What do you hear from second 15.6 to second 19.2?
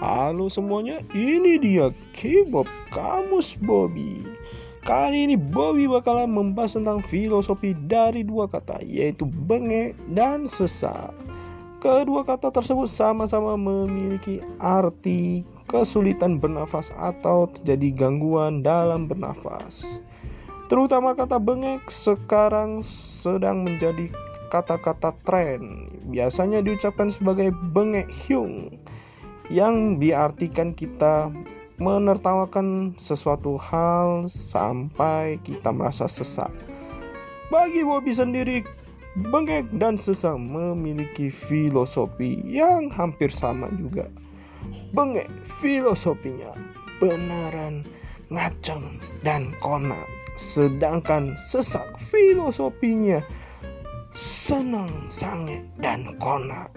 kesulitan bernafas atau terjadi gangguan dalam